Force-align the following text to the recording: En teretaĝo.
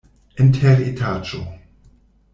En 0.43 0.47
teretaĝo. 0.55 1.43